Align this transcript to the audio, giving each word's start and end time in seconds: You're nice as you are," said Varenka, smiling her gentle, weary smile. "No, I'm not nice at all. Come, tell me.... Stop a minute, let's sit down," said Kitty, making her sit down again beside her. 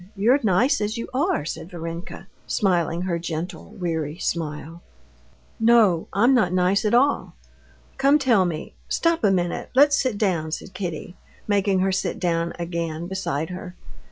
You're 0.15 0.39
nice 0.41 0.81
as 0.81 0.97
you 0.97 1.07
are," 1.13 1.45
said 1.45 1.69
Varenka, 1.69 2.25
smiling 2.47 3.03
her 3.03 3.19
gentle, 3.19 3.65
weary 3.69 4.17
smile. 4.17 4.81
"No, 5.59 6.07
I'm 6.11 6.33
not 6.33 6.51
nice 6.51 6.85
at 6.85 6.95
all. 6.95 7.35
Come, 7.99 8.17
tell 8.17 8.45
me.... 8.45 8.73
Stop 8.89 9.23
a 9.23 9.29
minute, 9.29 9.69
let's 9.75 9.95
sit 10.01 10.17
down," 10.17 10.51
said 10.53 10.73
Kitty, 10.73 11.17
making 11.47 11.81
her 11.81 11.91
sit 11.91 12.17
down 12.19 12.51
again 12.57 13.05
beside 13.05 13.51
her. 13.51 13.75